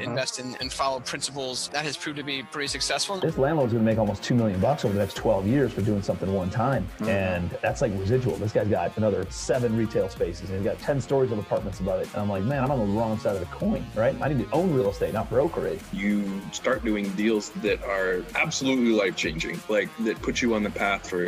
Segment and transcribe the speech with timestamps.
[0.00, 0.10] mm-hmm.
[0.10, 1.68] invest in and follow principles.
[1.68, 3.18] That has proved to be pretty successful.
[3.18, 5.82] This landlord's going to make almost two million bucks over the next 12 years for
[5.82, 7.08] doing something one time, mm-hmm.
[7.08, 8.36] and that's like residual.
[8.36, 12.00] This guy's got another seven retail spaces, and he's got 10 stories of apartments above
[12.00, 12.08] it.
[12.12, 14.20] And I'm like, man, I'm on the wrong side of the coin, right?
[14.20, 15.80] I need to own real estate, not broker it.
[15.92, 20.70] You start doing deals that are absolutely life changing, like that put you on the
[20.70, 21.26] path for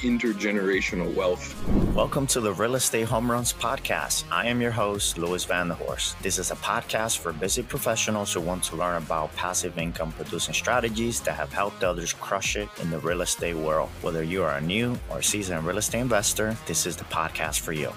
[0.00, 1.54] intergenerational wealth.
[1.94, 4.24] Welcome to the Real Estate Home Runs Podcast.
[4.30, 6.20] I am your host, Louis Van der Horst.
[6.22, 10.54] This is a podcast for busy professionals who want to learn about passive income producing
[10.54, 13.88] strategies that have helped others crush it in the real estate world.
[14.00, 17.72] Whether you are a new or seasoned real estate investor, this is the podcast for
[17.72, 17.92] you.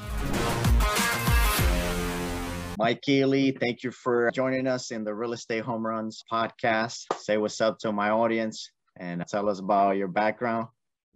[2.78, 7.06] Mike Ealy, thank you for joining us in the Real Estate Home Runs podcast.
[7.20, 10.68] Say what's up to my audience and tell us about your background.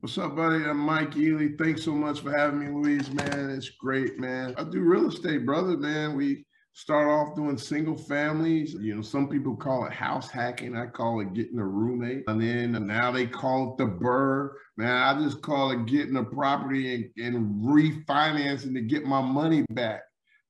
[0.02, 0.64] What's up, buddy?
[0.64, 1.58] I'm Mike Ealy.
[1.58, 3.50] Thanks so much for having me, Louise, man.
[3.50, 4.54] It's great, man.
[4.58, 6.16] I do real estate, brother, man.
[6.16, 6.46] We
[6.76, 8.76] start off doing single families.
[8.80, 10.76] You know, some people call it house hacking.
[10.76, 12.26] I call it getting a roommate.
[12.28, 14.50] And then now they call it the BRRRR.
[14.78, 19.66] Man, I just call it getting a property and, and refinancing to get my money
[19.70, 20.02] back,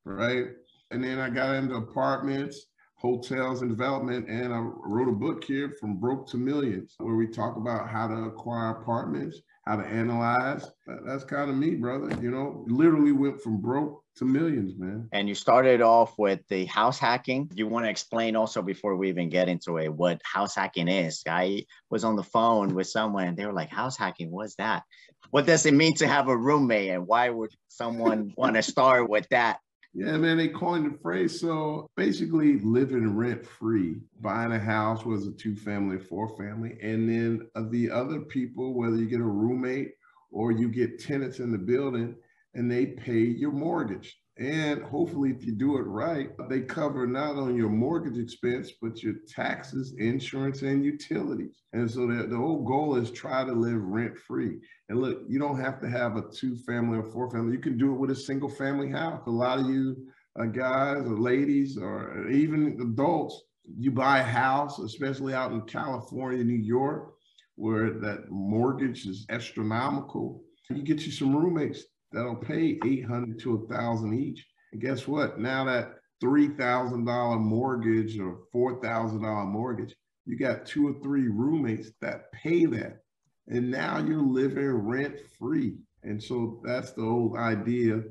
[0.04, 0.48] right?
[0.90, 4.28] And then I got into apartments, hotels, and development.
[4.28, 8.08] And I wrote a book here, From Broke to Millions, where we talk about how
[8.08, 10.70] to acquire apartments, how to analyze.
[11.06, 12.16] That's kind of me, brother.
[12.22, 15.10] You know, literally went from broke to millions, man.
[15.12, 17.50] And you started off with the house hacking.
[17.56, 21.24] You want to explain also before we even get into it what house hacking is?
[21.28, 24.84] I was on the phone with someone and they were like, house hacking, what's that?
[25.32, 26.92] What does it mean to have a roommate?
[26.92, 29.58] And why would someone want to start with that?
[29.98, 31.40] Yeah, man, they coined the phrase.
[31.40, 36.78] So basically, living rent free, buying a house was a two family, four family.
[36.82, 39.94] And then uh, the other people, whether you get a roommate
[40.32, 42.14] or you get tenants in the building
[42.56, 44.18] and they pay your mortgage.
[44.38, 49.02] And hopefully, if you do it right, they cover not only your mortgage expense, but
[49.02, 51.64] your taxes, insurance, and utilities.
[51.72, 54.58] And so the, the whole goal is try to live rent free.
[54.90, 57.54] And look, you don't have to have a two family or four family.
[57.54, 59.22] You can do it with a single family house.
[59.26, 60.06] A lot of you
[60.38, 63.42] uh, guys or ladies or even adults,
[63.78, 67.14] you buy a house, especially out in California, New York,
[67.56, 70.44] where that mortgage is astronomical.
[70.70, 74.46] You get you some roommates that'll pay 800 to a thousand each.
[74.72, 75.40] And guess what?
[75.40, 79.96] Now that $3,000 mortgage or $4,000 mortgage,
[80.26, 83.00] you got two or three roommates that pay that.
[83.48, 85.76] And now you're living rent free.
[86.04, 88.02] And so that's the old idea.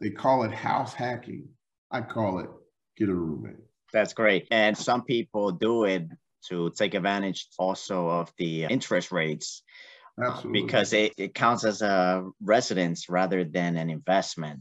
[0.00, 1.48] They call it house hacking.
[1.90, 2.48] I call it
[2.96, 3.56] get a roommate.
[3.92, 4.48] That's great.
[4.50, 6.08] And some people do it
[6.48, 9.62] to take advantage also of the interest rates
[10.22, 10.62] Absolutely.
[10.62, 14.60] because it, it counts as a residence rather than an investment.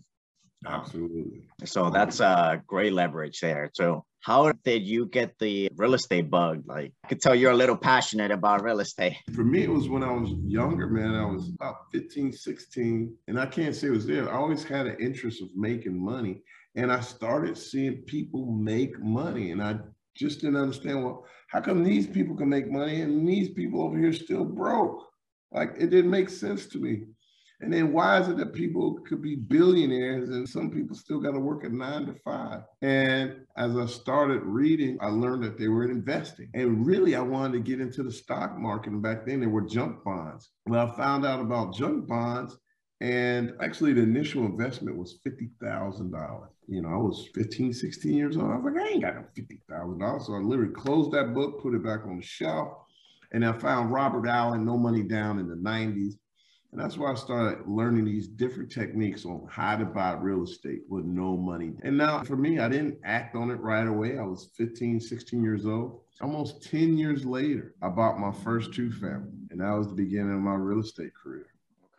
[0.66, 1.48] Absolutely.
[1.66, 4.04] So that's a great leverage there too.
[4.22, 6.64] How did you get the real estate bug?
[6.66, 9.16] Like, I could tell you're a little passionate about real estate.
[9.34, 11.16] For me, it was when I was younger, man.
[11.16, 14.30] I was about 15, 16, and I can't say it was there.
[14.30, 16.42] I always had an interest of making money,
[16.76, 19.78] and I started seeing people make money, and I
[20.16, 23.98] just didn't understand, well, how come these people can make money and these people over
[23.98, 25.06] here still broke?
[25.52, 27.04] Like it didn't make sense to me.
[27.60, 31.32] And then why is it that people could be billionaires and some people still got
[31.32, 32.62] to work at nine to five?
[32.84, 36.50] And as I started reading, I learned that they were investing.
[36.54, 38.94] And really, I wanted to get into the stock market.
[38.94, 40.52] And back then, there were junk bonds.
[40.68, 42.56] Well, I found out about junk bonds.
[43.02, 46.48] And actually, the initial investment was $50,000.
[46.68, 48.52] You know, I was 15, 16 years old.
[48.52, 50.26] I was like, I ain't got no $50,000.
[50.26, 52.70] So I literally closed that book, put it back on the shelf
[53.32, 56.14] and I found Robert Allen, No Money Down in the 90s.
[56.72, 60.82] And that's why I started learning these different techniques on how to buy real estate
[60.90, 61.74] with no money.
[61.84, 64.18] And now for me, I didn't act on it right away.
[64.18, 66.02] I was 15, 16 years old.
[66.20, 69.32] Almost 10 years later, I bought my first two family.
[69.50, 71.48] And that was the beginning of my real estate career.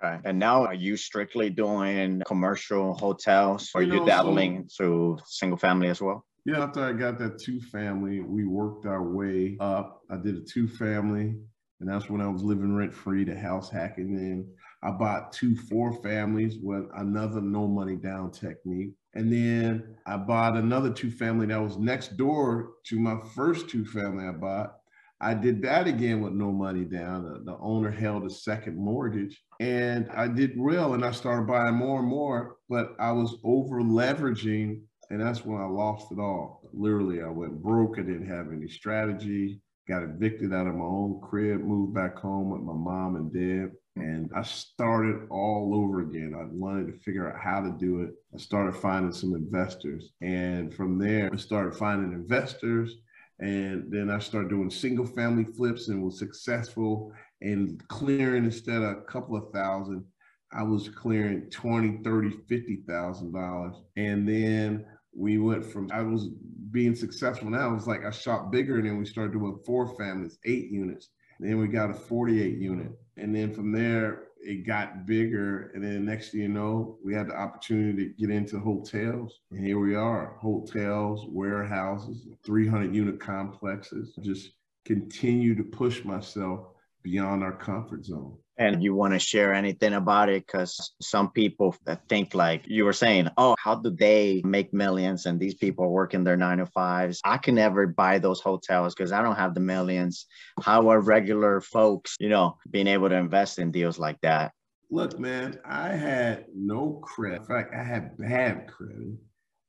[0.03, 0.21] Okay.
[0.25, 5.19] And now are you strictly doing commercial hotels or you, know, you dabbling so, to
[5.27, 6.25] single family as well?
[6.49, 10.01] Yeah, after I got that two family, we worked our way up.
[10.11, 11.35] I did a two family,
[11.79, 14.17] and that's when I was living rent free, the house hacking.
[14.17, 14.51] Then
[14.83, 18.95] I bought two four families with another no money down technique.
[19.13, 23.85] And then I bought another two family that was next door to my first two
[23.85, 24.75] family I bought.
[25.21, 27.25] I did that again with no money down.
[27.25, 31.75] The, the, owner held a second mortgage and I did well and I started buying
[31.75, 36.63] more and more, but I was over leveraging and that's when I lost it all.
[36.73, 37.99] Literally, I went broke.
[37.99, 39.61] I didn't have any strategy.
[39.89, 43.73] Got evicted out of my own crib, moved back home with my mom and dad.
[43.97, 46.35] And I started all over again.
[46.39, 48.11] I wanted to figure out how to do it.
[48.35, 50.11] I started finding some investors.
[50.21, 52.97] And from there, I started finding investors.
[53.41, 58.99] And then I started doing single family flips and was successful and clearing instead of
[58.99, 60.05] a couple of thousand,
[60.53, 63.77] I was clearing 20, 30, 50,000 dollars.
[63.97, 64.87] And then
[65.19, 66.29] we went from I was
[66.71, 67.71] being successful now.
[67.71, 71.09] It was like I shot bigger and then we started doing four families, eight units.
[71.41, 72.93] Then we got a 48 unit.
[73.17, 75.73] And then from there, it got bigger.
[75.75, 79.41] And then next thing you know, we had the opportunity to get into hotels.
[79.51, 84.17] And here we are hotels, warehouses, 300 unit complexes.
[84.23, 84.53] Just
[84.85, 86.67] continue to push myself
[87.03, 91.75] beyond our comfort zone and you want to share anything about it because some people
[92.09, 95.91] think like you were saying oh how do they make millions and these people are
[95.91, 99.55] working their nine to fives i can never buy those hotels because i don't have
[99.55, 100.27] the millions.
[100.63, 104.53] How are regular folks you know being able to invest in deals like that?
[104.91, 107.41] Look man i had no credit.
[107.41, 109.17] In fact i had bad credit.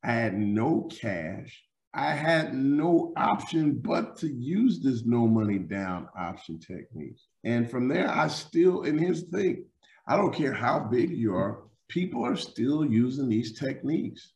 [0.03, 1.61] I had no cash.
[1.93, 7.25] I had no option but to use this no money down option techniques.
[7.43, 9.65] And from there, I still, and here's the thing
[10.07, 14.33] I don't care how big you are, people are still using these techniques.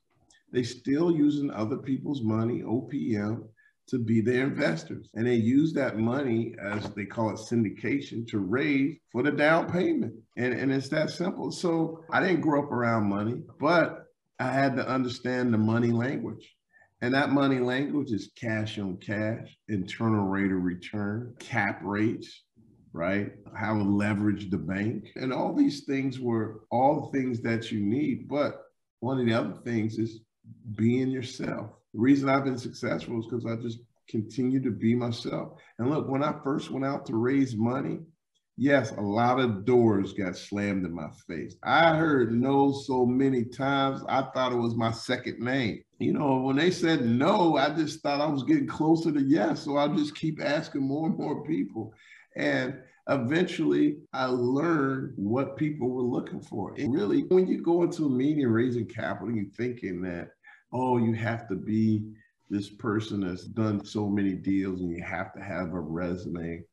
[0.51, 3.47] They still using other people's money, OPM,
[3.87, 5.09] to be their investors.
[5.15, 9.71] And they use that money, as they call it syndication, to raise for the down
[9.71, 10.13] payment.
[10.37, 11.51] And, and it's that simple.
[11.51, 14.05] So I didn't grow up around money, but
[14.39, 16.55] I had to understand the money language.
[17.01, 22.43] And that money language is cash on cash, internal rate of return, cap rates,
[22.93, 23.33] right?
[23.55, 25.09] How to leverage the bank.
[25.15, 28.29] And all these things were all the things that you need.
[28.29, 28.61] But
[28.99, 30.21] one of the other things is
[30.75, 31.71] being yourself.
[31.93, 35.59] The reason I've been successful is because I just continue to be myself.
[35.79, 37.99] And look, when I first went out to raise money,
[38.57, 41.55] yes, a lot of doors got slammed in my face.
[41.63, 45.83] I heard no so many times, I thought it was my second name.
[45.99, 49.63] You know, when they said no, I just thought I was getting closer to yes.
[49.63, 51.93] So I'll just keep asking more and more people.
[52.35, 56.73] And eventually I learned what people were looking for.
[56.77, 60.29] And really, when you go into a meeting raising capital, you're thinking that,
[60.71, 62.03] oh, you have to be
[62.49, 66.63] this person that's done so many deals and you have to have a resume.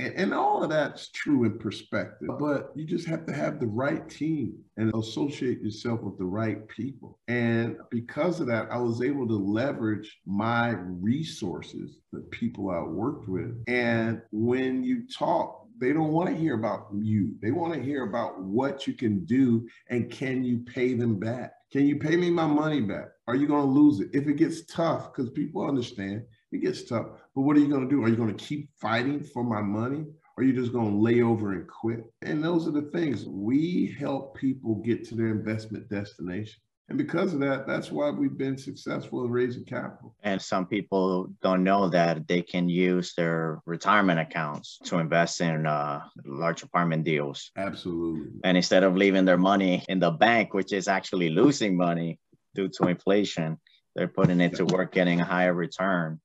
[0.00, 3.66] And, and all of that's true in perspective, but you just have to have the
[3.66, 7.18] right team and associate yourself with the right people.
[7.28, 13.28] And because of that, I was able to leverage my resources, the people I worked
[13.28, 13.62] with.
[13.68, 17.34] And when you talk, they don't want to hear about you.
[17.42, 21.52] They want to hear about what you can do and can you pay them back?
[21.72, 23.08] Can you pay me my money back?
[23.28, 24.10] Are you going to lose it?
[24.12, 27.06] If it gets tough, because people understand it gets tough.
[27.34, 28.02] But what are you going to do?
[28.02, 30.04] Are you going to keep fighting for my money?
[30.36, 32.04] Or are you just going to lay over and quit?
[32.22, 33.26] And those are the things.
[33.26, 36.60] We help people get to their investment destination.
[36.88, 40.16] And because of that, that's why we've been successful in raising capital.
[40.24, 45.66] And some people don't know that they can use their retirement accounts to invest in
[45.66, 47.52] uh, large apartment deals.
[47.56, 48.40] Absolutely.
[48.42, 52.18] And instead of leaving their money in the bank, which is actually losing money
[52.56, 53.56] due to inflation,
[53.94, 56.20] they're putting it to work, getting a higher return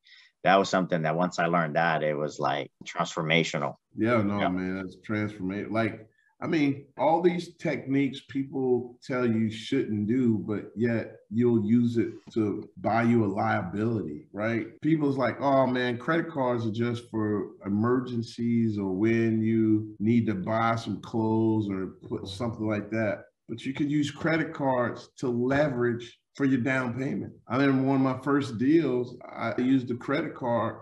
[0.46, 3.76] that was something that once I learned that it was like transformational.
[3.98, 4.48] Yeah, no, yeah.
[4.50, 5.72] man, that's transformational.
[5.72, 6.08] Like,
[6.40, 12.14] I mean, all these techniques people tell you shouldn't do, but yet you'll use it
[12.34, 14.80] to buy you a liability, right?
[14.82, 20.36] People's like, oh man, credit cards are just for emergencies or when you need to
[20.36, 23.25] buy some clothes or put something like that.
[23.48, 27.34] But you can use credit cards to leverage for your down payment.
[27.48, 30.78] I remember one of my first deals, I used a credit card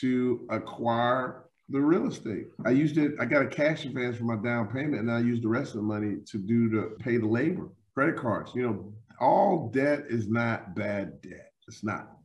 [0.00, 2.46] to acquire the real estate.
[2.64, 5.42] I used it, I got a cash advance for my down payment, and I used
[5.42, 7.68] the rest of the money to do to pay the labor.
[7.94, 11.52] Credit cards, you know, all debt is not bad debt.
[11.68, 12.16] It's not.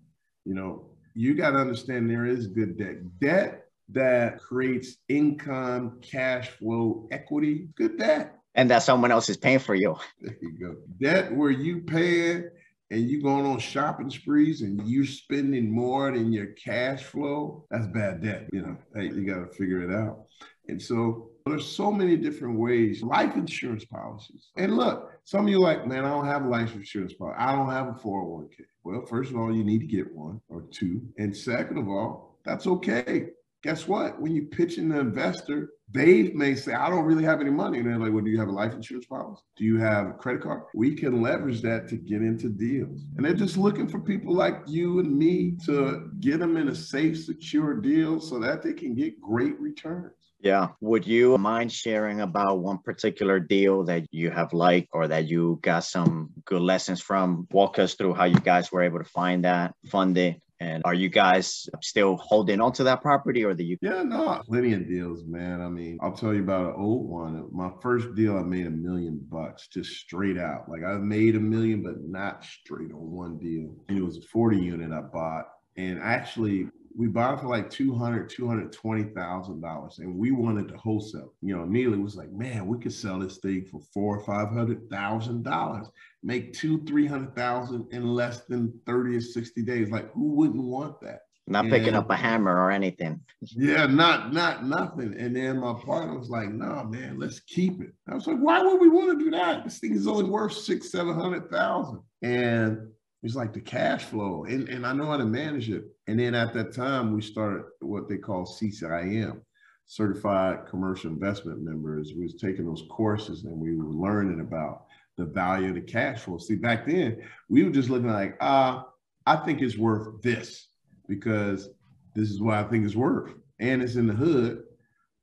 [0.45, 2.97] You know, you got to understand there is good debt.
[3.19, 8.36] Debt that creates income, cash flow, equity, good debt.
[8.57, 9.95] And that someone else is paying for you.
[10.19, 10.75] There you go.
[10.99, 12.43] Debt where you pay
[12.89, 17.87] and you going on shopping sprees and you spending more than your cash flow, that's
[17.87, 18.49] bad debt.
[18.51, 20.25] You know, hey, you got to figure it out.
[20.69, 23.03] And so there's so many different ways.
[23.03, 24.49] Life insurance policies.
[24.57, 27.37] And look, some of you like, man, I don't have a life insurance policy.
[27.39, 28.65] I don't have a 401k.
[28.83, 31.01] Well, first of all, you need to get one or two.
[31.17, 33.29] And second of all, that's okay
[33.67, 34.21] guess what?
[34.21, 37.79] When you pitch an investor, they may say, I don't really have any money.
[37.79, 39.41] And they're like, well, do you have a life insurance policy?
[39.57, 40.61] Do you have a credit card?
[40.73, 43.01] We can leverage that to get into deals.
[43.17, 46.75] And they're just looking for people like you and me to get them in a
[46.75, 50.13] safe, secure deal so that they can get great returns.
[50.39, 50.69] Yeah.
[50.79, 55.59] Would you mind sharing about one particular deal that you have liked or that you
[55.61, 57.49] got some good lessons from?
[57.51, 60.93] Walk us through how you guys were able to find that, fund it, And are
[60.93, 63.77] you guys still holding on to that property or the you?
[63.81, 65.61] Yeah, no, plenty of deals, man.
[65.61, 67.47] I mean, I'll tell you about an old one.
[67.51, 70.67] My first deal, I made a million bucks just straight out.
[70.67, 73.75] Like I made a million, but not straight on one deal.
[73.87, 75.45] And it was a 40 unit I bought.
[75.75, 81.31] And actually, we bought it for like 200 $220,000 and we wanted to wholesale.
[81.41, 85.91] You know, Neely was like, man, we could sell this thing for four or $500,000,
[86.23, 89.91] make two, 300,000 in less than 30 or 60 days.
[89.91, 91.21] Like who wouldn't want that?
[91.45, 93.21] Not and, picking up a hammer or anything.
[93.55, 95.15] Yeah, not, not nothing.
[95.15, 97.93] And then my partner was like, no, man, let's keep it.
[98.09, 99.63] I was like, why would we want to do that?
[99.63, 102.01] This thing is only worth six, 700,000.
[102.23, 102.89] And
[103.27, 104.45] it's like the cash flow.
[104.45, 105.83] And, and I know how to manage it.
[106.07, 109.41] And then at that time, we started what they call CCIM,
[109.85, 112.13] Certified Commercial Investment Members.
[112.15, 114.85] We was taking those courses and we were learning about
[115.17, 116.37] the value of the cash flow.
[116.37, 118.83] See, back then, we were just looking like, ah, uh,
[119.25, 120.69] I think it's worth this
[121.09, 121.67] because
[122.15, 123.33] this is what I think it's worth.
[123.59, 124.63] And it's in the hood.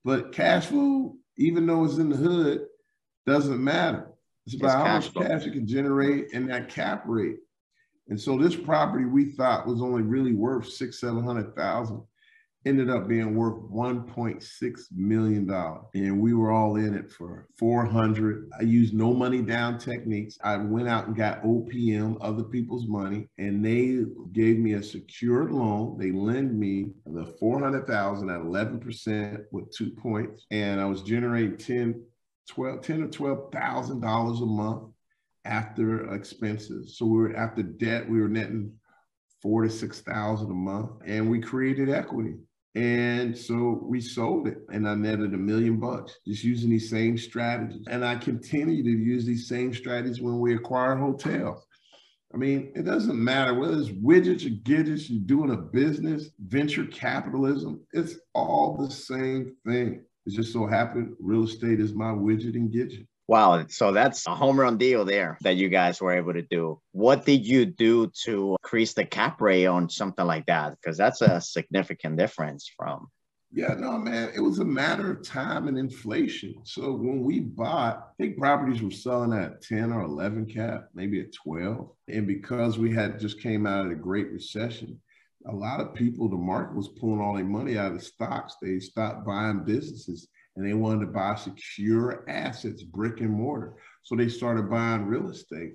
[0.05, 2.67] But cash flow, even though it's in the hood,
[3.25, 4.09] doesn't matter.
[4.47, 5.23] It's about it's how much flow.
[5.23, 7.39] cash you can generate and that cap rate.
[8.09, 12.03] And so this property we thought was only really worth six, seven hundred thousand,
[12.67, 15.51] ended up being worth $1.6 million.
[15.95, 18.51] And we were all in it for 400.
[18.59, 20.39] I used no money down techniques.
[20.43, 25.51] I went out and got OPM, other people's money, and they gave me a secured
[25.51, 25.99] loan.
[25.99, 30.47] They lend me the 400,000 at 11% with two points.
[30.51, 32.03] And I was generating 10,
[32.49, 34.94] 12, 10 or $12,000 a month
[35.45, 36.97] after expenses.
[36.97, 38.73] So we were after debt, we were netting
[39.43, 42.35] four to six thousand a month, and we created equity.
[42.77, 47.17] And so we sold it, and I netted a million bucks just using these same
[47.17, 47.87] strategies.
[47.89, 51.65] And I continue to use these same strategies when we acquire hotels.
[52.35, 56.87] I mean, it doesn't matter whether it's widgets or gadgets, you're doing a business, venture
[56.87, 60.05] capitalism, it's all the same thing.
[60.27, 63.07] It just so happened real estate is my widget and gadget.
[63.27, 63.65] Wow.
[63.69, 66.81] So that's a home run deal there that you guys were able to do.
[66.93, 70.73] What did you do to increase the cap rate on something like that?
[70.73, 73.09] Because that's a significant difference from.
[73.57, 76.57] Yeah, no, man, it was a matter of time and inflation.
[76.65, 81.21] So when we bought, I think properties were selling at 10 or 11 cap, maybe
[81.21, 81.89] at 12.
[82.09, 85.01] And because we had just came out of the Great Recession,
[85.47, 88.57] a lot of people, the market was pulling all their money out of stocks.
[88.61, 93.75] They stopped buying businesses and they wanted to buy secure assets, brick and mortar.
[94.03, 95.73] So they started buying real estate.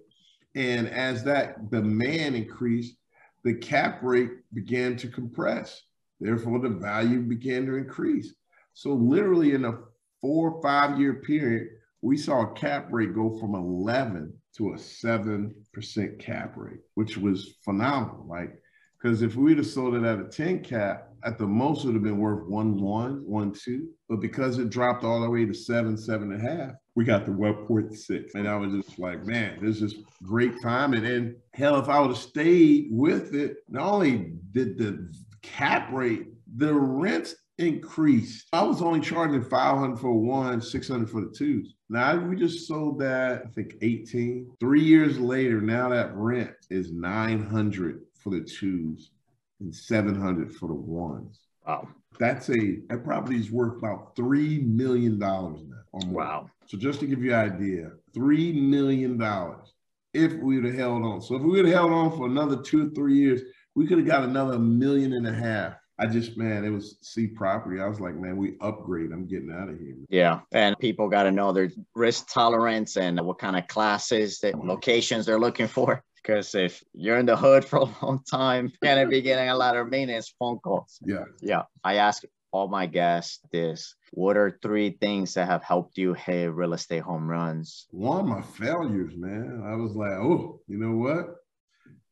[0.56, 2.96] And as that demand increased,
[3.44, 5.82] the cap rate began to compress.
[6.20, 8.34] Therefore, the value began to increase.
[8.74, 9.80] So, literally, in a
[10.22, 11.70] four or five year period,
[12.02, 17.56] we saw a cap rate go from 11 to a 7% cap rate, which was
[17.64, 18.26] phenomenal.
[18.28, 18.62] Like,
[18.98, 21.96] because if we'd have sold it at a 10 cap, at the most it would
[21.96, 23.90] have been worth one one, one two.
[24.08, 27.26] But because it dropped all the way to seven, seven and a half, we got
[27.26, 28.36] the Webport six.
[28.36, 30.94] And I was just like, man, this is great time.
[30.94, 35.12] And then hell, if I would have stayed with it, not only did the
[35.42, 38.48] cap rate, the rents increased.
[38.54, 41.76] I was only charging 500 for one, 600 for the twos.
[41.90, 44.52] Now we just sold that, I think 18.
[44.60, 49.12] Three years later, now that rent is 900 for the twos
[49.60, 51.40] and 700 for the ones.
[51.66, 51.88] Wow.
[52.20, 56.08] That's a that property is worth about three million dollars now.
[56.10, 56.50] Wow.
[56.66, 59.74] So just to give you an idea, three million dollars
[60.14, 61.22] if we would have held on.
[61.22, 63.42] So if we would have held on for another two or three years,
[63.76, 65.76] we could have got another million and a half.
[66.00, 67.82] I just, man, it was C property.
[67.82, 69.12] I was like, man, we upgrade.
[69.12, 69.96] I'm getting out of here.
[70.08, 70.40] Yeah.
[70.54, 75.26] And people got to know their risk tolerance and what kind of classes, that locations
[75.26, 76.02] they're looking for.
[76.30, 79.56] Because if you're in the hood for a long time, you're gonna be getting a
[79.56, 81.00] lot of maintenance phone calls.
[81.04, 81.24] Yeah.
[81.42, 81.64] Yeah.
[81.84, 83.96] I ask all my guests this.
[84.12, 87.88] What are three things that have helped you hit real estate home runs?
[87.90, 89.64] One of my failures, man.
[89.66, 91.36] I was like, oh, you know what?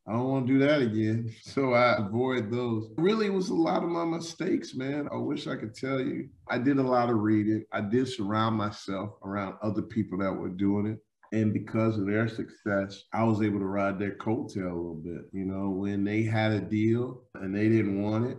[0.08, 1.32] I don't want to do that again.
[1.44, 2.92] So I avoid those.
[2.98, 5.08] Really, was a lot of my mistakes, man.
[5.12, 6.30] I wish I could tell you.
[6.50, 7.66] I did a lot of reading.
[7.72, 11.00] I did surround myself around other people that were doing it.
[11.34, 15.24] And because of their success, I was able to ride their coattail a little bit.
[15.34, 18.38] You know, when they had a deal and they didn't want it,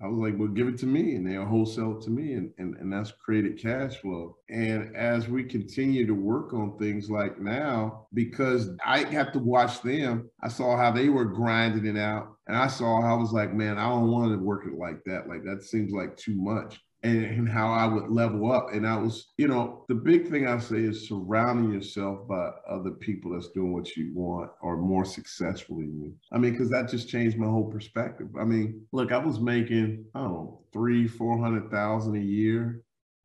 [0.00, 1.16] I was like, well, give it to me.
[1.16, 2.34] And they'll wholesale it to me.
[2.34, 4.36] And, and, and that's created cash flow.
[4.48, 9.82] And as we continue to work on things like now, because I have to watch
[9.82, 12.36] them, I saw how they were grinding it out.
[12.46, 15.28] And I saw I was like, man, I don't want to work it like that.
[15.28, 16.80] Like that seems like too much.
[17.02, 18.68] And, and how I would level up.
[18.72, 22.90] And I was, you know, the big thing I say is surrounding yourself by other
[22.90, 26.14] people that's doing what you want or more successful than you.
[26.32, 28.28] I mean, because that just changed my whole perspective.
[28.38, 32.82] I mean, look, I was making, I don't know, three, 400,000 a year.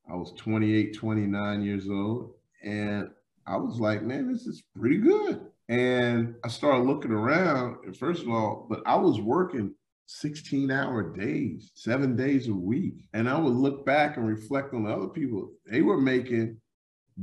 [0.10, 2.34] I was 28, 29 years old.
[2.64, 3.10] And
[3.48, 5.42] I was like, man, this is pretty good.
[5.70, 7.78] And I started looking around.
[7.86, 9.74] And first of all, but I was working
[10.06, 13.08] 16 hour days, seven days a week.
[13.14, 15.52] And I would look back and reflect on the other people.
[15.70, 16.58] They were making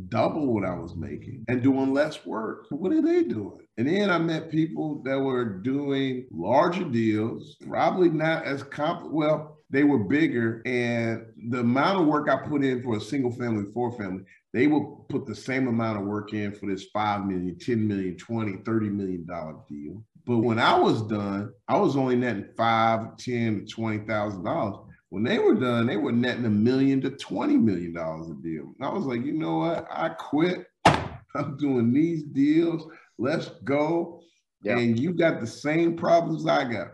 [0.09, 2.67] double what I was making and doing less work.
[2.71, 3.67] What are they doing?
[3.77, 9.11] And then I met people that were doing larger deals, probably not as comp.
[9.11, 13.31] Well, they were bigger, and the amount of work I put in for a single
[13.31, 17.27] family, four family, they will put the same amount of work in for this 5
[17.27, 20.03] million, 10 million, 20, 30 million dollar deal.
[20.27, 24.77] But when I was done, I was only netting five, 10 to twenty thousand dollars.
[25.09, 28.75] When they were done, they were netting a million to twenty million dollars a deal.
[28.79, 29.89] And I was like, you know what?
[29.91, 30.67] I quit.
[30.85, 32.87] I'm doing these deals.
[33.19, 34.21] Let's go.
[34.63, 34.79] Yeah.
[34.79, 36.89] And you got the same problems I got.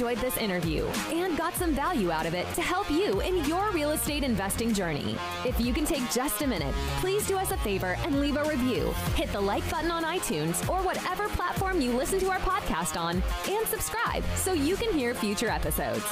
[0.00, 3.70] Enjoyed this interview and got some value out of it to help you in your
[3.70, 5.14] real estate investing journey.
[5.44, 8.44] If you can take just a minute, please do us a favor and leave a
[8.44, 8.94] review.
[9.14, 13.22] Hit the like button on iTunes or whatever platform you listen to our podcast on
[13.46, 16.06] and subscribe so you can hear future episodes.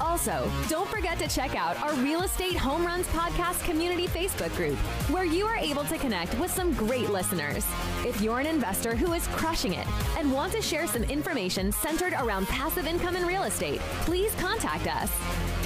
[0.00, 4.76] Also, don't forget to check out our Real Estate Home Runs Podcast Community Facebook group,
[5.10, 7.66] where you are able to connect with some great listeners.
[8.04, 9.86] If you're an investor who is crushing it
[10.18, 14.86] and want to share some information centered around passive income in real estate, please contact
[14.86, 15.10] us.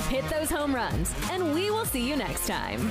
[0.08, 2.90] Hit those home runs, and we will see you next time.